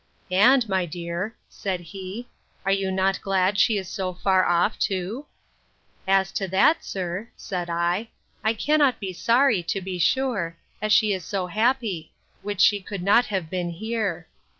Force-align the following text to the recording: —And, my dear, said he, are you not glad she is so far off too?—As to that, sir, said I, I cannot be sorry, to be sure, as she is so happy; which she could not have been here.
—And, 0.31 0.67
my 0.67 0.87
dear, 0.87 1.35
said 1.47 1.79
he, 1.79 2.27
are 2.65 2.71
you 2.71 2.89
not 2.89 3.21
glad 3.21 3.59
she 3.59 3.77
is 3.77 3.87
so 3.87 4.15
far 4.15 4.43
off 4.43 4.79
too?—As 4.79 6.31
to 6.31 6.47
that, 6.47 6.83
sir, 6.83 7.29
said 7.37 7.69
I, 7.69 8.09
I 8.43 8.55
cannot 8.55 8.99
be 8.99 9.13
sorry, 9.13 9.61
to 9.61 9.79
be 9.79 9.99
sure, 9.99 10.57
as 10.81 10.91
she 10.91 11.13
is 11.13 11.23
so 11.23 11.45
happy; 11.45 12.13
which 12.41 12.61
she 12.61 12.81
could 12.81 13.03
not 13.03 13.27
have 13.27 13.47
been 13.51 13.69
here. 13.69 14.27